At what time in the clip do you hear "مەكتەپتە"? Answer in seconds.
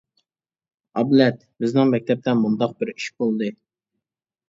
1.93-2.37